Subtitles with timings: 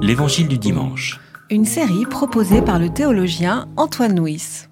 [0.00, 1.20] L'Évangile du dimanche.
[1.50, 4.66] Une série proposée par le théologien Antoine Nuis.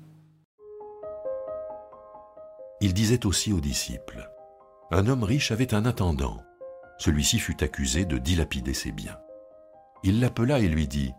[2.80, 4.30] Il disait aussi aux disciples,
[4.90, 6.38] Un homme riche avait un intendant.
[6.98, 9.18] Celui-ci fut accusé de dilapider ses biens.
[10.02, 11.12] Il l'appela et lui dit,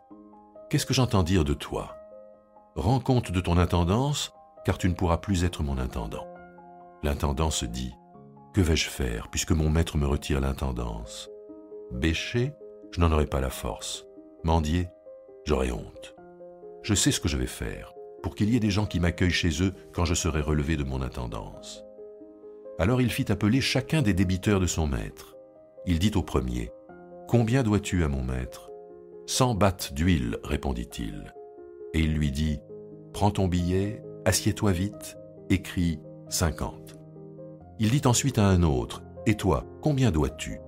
[0.70, 1.96] Qu'est-ce que j'entends dire de toi?
[2.76, 4.34] Rends compte de ton intendance,
[4.66, 6.26] car tu ne pourras plus être mon intendant.
[7.04, 7.94] L'intendant se dit,
[8.54, 11.30] Que vais-je faire, puisque mon maître me retire l'intendance?
[11.92, 12.54] Bêcher,
[12.92, 14.06] je n'en aurai pas la force.
[14.44, 14.90] Mendier,
[15.46, 16.16] j'aurai honte.
[16.84, 19.30] Je sais ce que je vais faire, pour qu'il y ait des gens qui m'accueillent
[19.30, 21.84] chez eux quand je serai relevé de mon intendance.
[22.80, 25.36] Alors il fit appeler chacun des débiteurs de son maître.
[25.86, 26.72] Il dit au premier,
[27.28, 28.72] Combien dois-tu à mon maître
[29.26, 31.34] Cent battes d'huile, répondit-il.
[31.94, 32.60] Et il lui dit,
[33.14, 35.18] Prends ton billet, assieds-toi vite,
[35.50, 36.96] écris cinquante.
[37.80, 40.60] Il dit ensuite à un autre, Et toi, combien dois-tu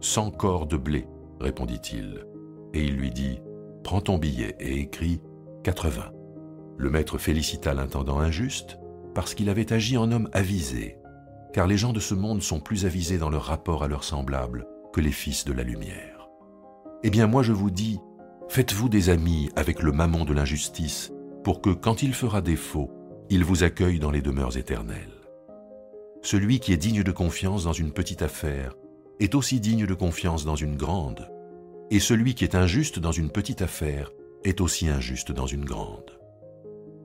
[0.00, 1.08] Cent corps de blé,
[1.40, 2.26] répondit-il.
[2.74, 3.40] Et il lui dit,
[3.84, 5.20] Prends ton billet et écris
[5.64, 6.12] quatre-vingts.
[6.76, 8.78] Le maître félicita l'intendant injuste
[9.14, 10.98] parce qu'il avait agi en homme avisé,
[11.52, 14.66] car les gens de ce monde sont plus avisés dans leur rapport à leurs semblables
[14.92, 16.28] que les fils de la lumière.
[17.02, 17.98] Eh bien moi je vous dis,
[18.48, 22.90] faites-vous des amis avec le mammon de l'injustice, pour que quand il fera défaut,
[23.30, 25.18] il vous accueille dans les demeures éternelles.
[26.22, 28.74] Celui qui est digne de confiance dans une petite affaire
[29.20, 31.30] est aussi digne de confiance dans une grande,
[31.90, 34.12] et celui qui est injuste dans une petite affaire
[34.44, 36.18] est aussi injuste dans une grande.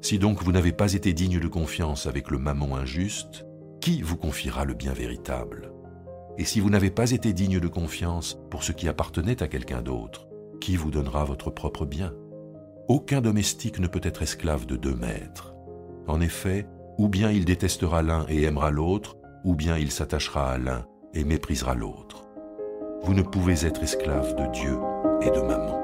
[0.01, 3.45] Si donc vous n'avez pas été digne de confiance avec le mammon injuste,
[3.79, 5.71] qui vous confiera le bien véritable?
[6.37, 9.81] Et si vous n'avez pas été digne de confiance pour ce qui appartenait à quelqu'un
[9.81, 10.27] d'autre,
[10.59, 12.13] qui vous donnera votre propre bien?
[12.87, 15.55] Aucun domestique ne peut être esclave de deux maîtres.
[16.07, 16.67] En effet,
[16.97, 21.23] ou bien il détestera l'un et aimera l'autre, ou bien il s'attachera à l'un et
[21.23, 22.25] méprisera l'autre.
[23.03, 24.77] Vous ne pouvez être esclave de Dieu
[25.21, 25.83] et de maman.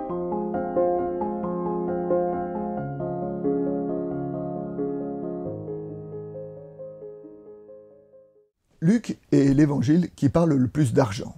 [8.82, 11.36] Luc est l'évangile qui parle le plus d'argent.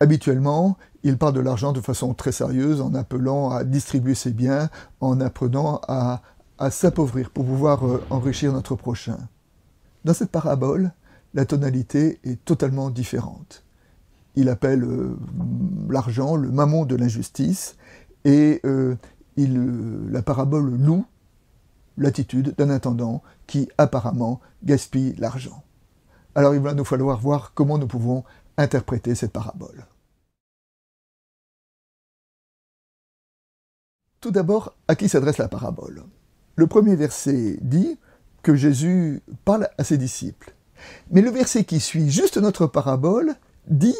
[0.00, 4.68] Habituellement, il parle de l'argent de façon très sérieuse en appelant à distribuer ses biens,
[5.00, 6.20] en apprenant à,
[6.70, 9.18] s'appauvrir pour pouvoir euh, enrichir notre prochain.
[10.04, 10.92] Dans cette parabole,
[11.36, 13.62] la tonalité est totalement différente.
[14.36, 15.18] Il appelle euh,
[15.88, 17.76] l'argent le mammon de l'injustice
[18.24, 18.96] et euh,
[19.36, 21.04] il, euh, la parabole loue
[21.98, 25.62] l'attitude d'un intendant qui apparemment gaspille l'argent.
[26.34, 28.24] Alors il va nous falloir voir comment nous pouvons
[28.56, 29.84] interpréter cette parabole.
[34.20, 36.02] Tout d'abord, à qui s'adresse la parabole?
[36.56, 37.98] Le premier verset dit
[38.42, 40.55] que Jésus parle à ses disciples.
[41.10, 43.34] Mais le verset qui suit juste notre parabole
[43.68, 43.96] dit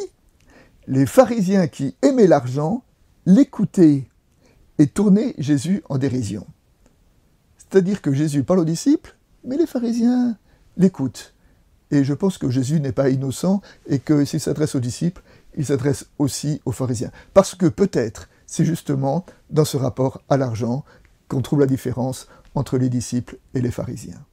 [0.87, 2.83] Les pharisiens qui aimaient l'argent
[3.25, 4.07] l'écoutaient
[4.79, 6.45] et tournaient Jésus en dérision.
[7.57, 10.37] C'est-à-dire que Jésus parle aux disciples, mais les pharisiens
[10.77, 11.33] l'écoutent.
[11.91, 15.21] Et je pense que Jésus n'est pas innocent et que s'il s'adresse aux disciples,
[15.55, 17.11] il s'adresse aussi aux pharisiens.
[17.33, 20.85] Parce que peut-être c'est justement dans ce rapport à l'argent
[21.27, 24.25] qu'on trouve la différence entre les disciples et les pharisiens.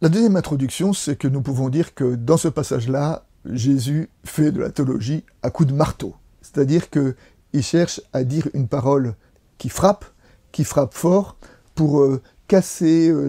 [0.00, 4.60] La deuxième introduction, c'est que nous pouvons dire que dans ce passage-là, Jésus fait de
[4.60, 6.14] la théologie à coup de marteau.
[6.40, 9.16] C'est-à-dire qu'il cherche à dire une parole
[9.58, 10.04] qui frappe,
[10.52, 11.36] qui frappe fort,
[11.74, 13.28] pour euh, casser euh,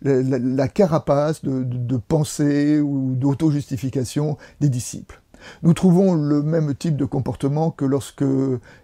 [0.00, 5.20] la, carapace de, pensée ou d'auto-justification des disciples.
[5.64, 8.24] Nous trouvons le même type de comportement que lorsque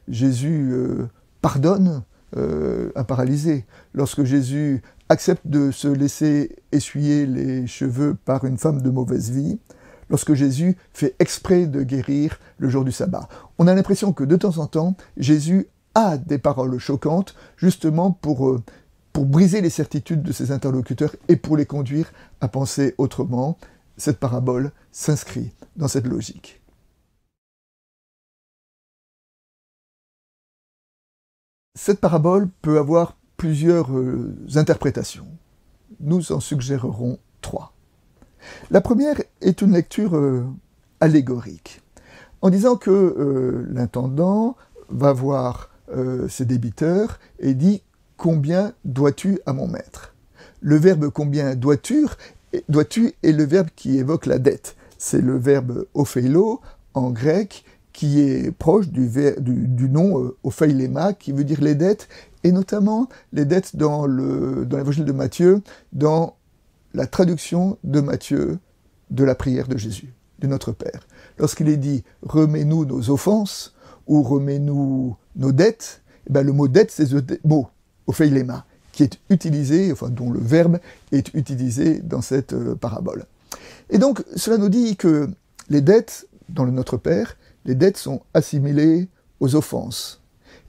[0.09, 1.06] Jésus euh,
[1.41, 2.03] pardonne
[2.34, 4.81] un paralysé, lorsque Jésus
[5.12, 9.58] accepte de se laisser essuyer les cheveux par une femme de mauvaise vie,
[10.08, 13.28] lorsque Jésus fait exprès de guérir le jour du sabbat.
[13.58, 18.48] On a l'impression que de temps en temps, Jésus a des paroles choquantes, justement pour,
[18.48, 18.62] euh,
[19.14, 23.58] briser les certitudes de ses interlocuteurs et pour les conduire à penser autrement.
[23.98, 26.62] Cette parabole s'inscrit dans cette logique.
[31.74, 35.27] Cette parabole peut avoir plusieurs euh, interprétations.
[35.98, 37.74] Nous en suggérerons trois.
[38.71, 40.44] La première est une lecture euh,
[41.00, 41.80] allégorique,
[42.41, 44.56] en disant que euh, l'intendant
[44.91, 45.71] va voir
[46.28, 47.83] ses débiteurs et dit
[48.16, 50.15] Combien dois-tu à mon maître?
[50.60, 52.06] Le verbe combien dois-tu
[52.53, 54.77] est le verbe qui évoque la dette.
[54.98, 56.60] C'est le verbe ophélo
[56.94, 59.09] en grec qui est proche du,
[59.39, 62.09] du, nom euh, qui veut dire les dettes,
[62.44, 65.62] et notamment les dettes dans l'évangile de Matthieu,
[65.92, 66.36] dans
[66.94, 68.59] la traduction de Matthieu
[69.10, 71.06] de la prière de Jésus, de notre Père.
[71.39, 73.74] Lorsqu'il est dit remets-nous nos offenses,
[74.06, 77.68] ou remets-nous nos dettes, eh ben, le mot dette, c'est ce mot,
[78.06, 80.78] opheilema, qui est utilisé, enfin, dont le verbe
[81.12, 83.24] est utilisé dans cette euh, parabole.
[83.91, 85.28] Et donc, cela nous dit que
[85.68, 89.09] les dettes, dans le Notre Père, les dettes sont assimilées
[89.41, 90.22] aux offenses.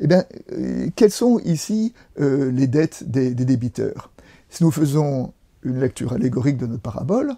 [0.04, 4.12] Eh bien, euh, quelles sont ici euh, les dettes des, débiteurs?
[4.50, 5.34] Si nous faisons
[5.64, 7.34] une lecture allégorique de notre parabole,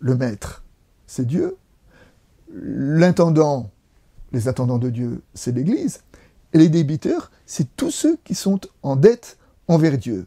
[0.00, 0.64] le maître,
[1.06, 1.58] c'est Dieu,
[2.50, 3.70] l'intendant,
[4.32, 6.00] les attendants de Dieu, c'est l'Église,
[6.54, 9.36] et les débiteurs, c'est tous ceux qui sont en dette
[9.68, 10.26] envers Dieu.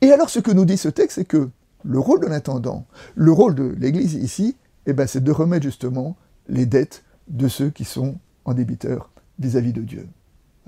[0.00, 1.50] Et alors ce que nous dit ce texte, c'est que
[1.84, 6.16] le rôle de l'intendant, le rôle de l'Église ici, eh c'est de remettre justement
[6.48, 8.16] les dettes de ceux qui sont
[8.46, 10.08] en débiteur vis-à-vis de Dieu.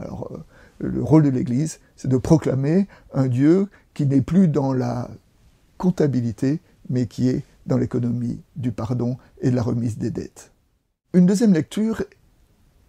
[0.01, 0.39] Alors, euh,
[0.79, 5.11] le rôle de l'Église, c'est de proclamer un Dieu qui n'est plus dans la
[5.79, 10.53] comptabilité, mais qui est dans l'économie du pardon et de la remise des dettes.
[11.13, 12.03] Une deuxième lecture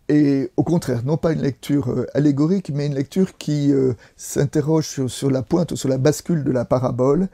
[0.07, 5.05] est au contraire non pas une lecture euh, allégorique, mais une lecture qui euh, s'interroge
[5.07, 7.27] sur, la pointe, sur la bascule de la parabole.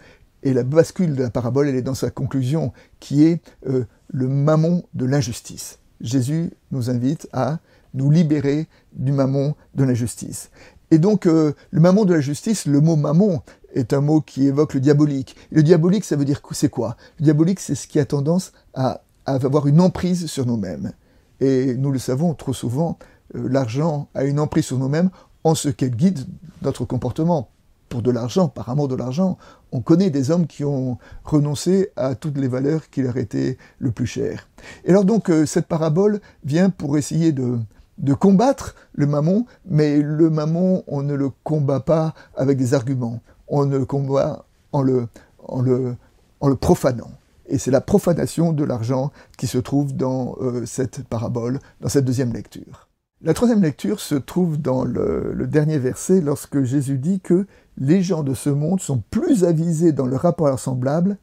[0.44, 4.84] Et la bascule de la parabole, elle est dans sa conclusion, qui est le mammon
[4.94, 5.80] de l'injustice.
[6.00, 7.60] Jésus nous invite à
[7.98, 10.50] nous libérer du mammon de l'injustice.
[10.92, 13.42] Et donc, le mammon de la justice, le mot mammon
[13.74, 15.36] est un mot qui évoque le diabolique.
[15.52, 16.96] le diabolique, ça veut dire c'est quoi?
[17.20, 20.94] Le diabolique, c'est ce qui a tendance à à avoir une emprise sur nous-mêmes.
[21.40, 22.98] Et nous le savons trop souvent,
[23.36, 25.12] euh, l'argent a une emprise sur nous-mêmes
[25.44, 26.26] en ce qu'elle guide
[26.64, 27.50] notre comportement.
[27.90, 29.38] Pour de l'argent, par amour de l'argent,
[29.72, 33.92] on connaît des hommes qui ont renoncé à toutes les valeurs qui leur étaient le
[33.92, 34.50] plus chères.
[34.84, 37.60] Et alors donc euh, cette parabole vient pour essayer de,
[37.98, 43.22] de combattre le mammon, mais le mammon, on ne le combat pas avec des arguments,
[43.48, 45.08] on le combat en le,
[45.48, 45.96] en le,
[46.40, 47.12] en le profanant.
[47.48, 52.06] Et c'est la profanation de l'argent qui se trouve dans euh, cette parabole, dans cette
[52.06, 52.88] deuxième lecture.
[53.22, 57.48] La troisième lecture se trouve dans le, dernier verset lorsque Jésus dit que
[57.78, 61.18] les gens de ce monde sont plus avisés dans leur rapport à leurs semblables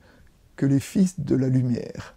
[0.56, 2.16] que les fils de la lumière.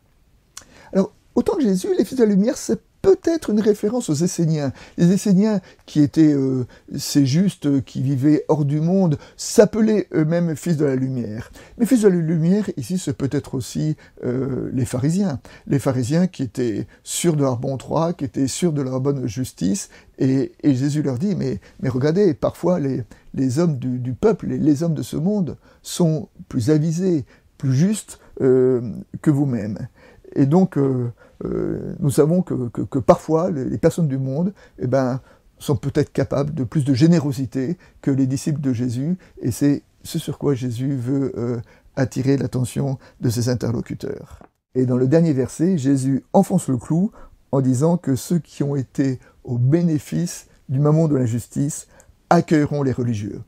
[0.94, 4.74] Alors, autant que Jésus, les fils de la lumière, c'est peut-être une référence aux Esséniens.
[4.98, 6.65] Les Esséniens, qui étaient euh,
[6.98, 11.50] ces justes qui vivaient hors du monde, s'appelaient eux-mêmes fils de la lumière.
[11.77, 13.95] Mais fils de la lumière, ici, c'est peut-être aussi
[14.25, 15.39] euh, les pharisiens.
[15.68, 19.25] Les pharisiens qui étaient sûrs de leur bon droit, qui étaient sûrs de leur bonne
[19.25, 19.89] justice,
[20.19, 25.04] et, Jésus leur dit, mais, regardez, parfois les, hommes du, peuple, les, les, hommes de
[25.04, 27.24] ce monde sont plus avisés,
[27.57, 28.81] plus justes euh,
[29.21, 29.88] que vous-même.
[30.36, 31.12] Et donc, euh,
[31.46, 35.22] euh, nous savons que, que, parfois, les, personnes du monde eh ben,
[35.60, 40.20] sont peut-être capables de plus de générosité que les disciples de Jésus, et c'est ce
[40.20, 41.60] sur quoi Jésus veut euh,
[41.96, 44.40] attirer l'attention de ses interlocuteurs.
[44.76, 47.12] Et dans le dernier verset, Jésus enfonce le clou
[47.52, 51.88] en disant que ceux qui ont été au bénéfice du mammon de l'injustice
[52.30, 53.42] accueilleront les religieux.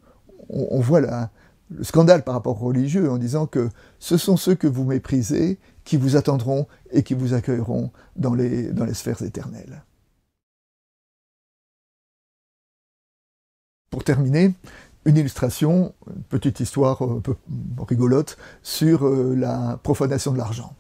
[0.50, 1.30] On, on voit là
[1.70, 3.70] le scandale par rapport aux religieux en disant que
[4.00, 8.72] ce sont ceux que vous méprisez qui vous attendront et qui vous accueilleront dans les,
[8.94, 9.84] sphères éternelles.
[13.90, 14.54] Pour terminer,
[15.06, 17.36] une illustration, une petite histoire un peu
[17.88, 20.76] rigolote sur euh, la profanation de l'argent.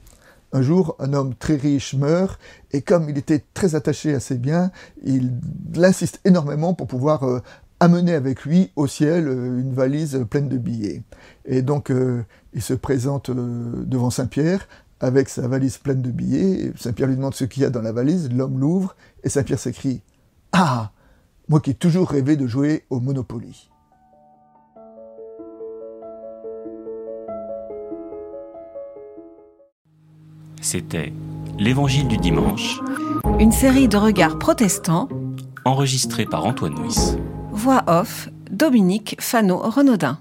[0.51, 2.39] Un jour, un homme très riche meurt,
[2.71, 4.71] et comme il était très attaché à ses biens,
[5.03, 5.33] il
[5.77, 7.41] insiste énormément pour pouvoir euh,
[7.79, 11.03] amener avec lui au ciel euh, une valise pleine de billets.
[11.45, 11.91] Et donc,
[12.53, 14.67] il se présente devant Saint-Pierre
[15.00, 16.71] avec sa valise pleine de billets.
[16.75, 20.01] Saint-Pierre lui demande ce qu'il y a dans la valise, l'homme l'ouvre, et Saint-Pierre s'écrie
[20.51, 20.91] Ah
[21.48, 23.69] Moi qui ai toujours rêvé de jouer au Monopoly.
[30.62, 31.13] C'était
[31.57, 32.79] L'Évangile du dimanche.
[33.39, 35.09] Une série de regards protestants.
[35.65, 37.17] Enregistrée par Antoine Nuis.
[37.60, 40.18] Voix off, Dominique Fano-Renaudin.